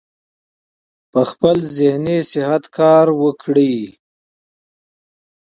پۀ 1.11 1.21
خپل 1.31 1.57
ذهني 1.77 2.17
صحت 2.31 2.63
کار 2.77 3.07
وکړي- 3.21 3.73